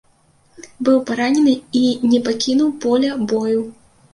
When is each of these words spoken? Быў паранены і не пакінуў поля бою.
Быў 0.87 0.95
паранены 1.09 1.53
і 1.81 1.83
не 2.15 2.23
пакінуў 2.29 2.75
поля 2.87 3.11
бою. 3.35 3.61